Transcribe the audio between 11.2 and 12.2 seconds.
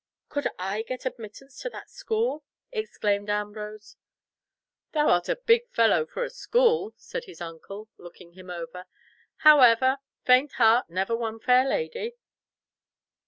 fair lady."